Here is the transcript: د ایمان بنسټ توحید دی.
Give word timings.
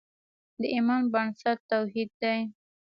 د 0.59 0.61
ایمان 0.73 1.01
بنسټ 1.13 1.57
توحید 1.69 2.09
دی. 2.21 2.39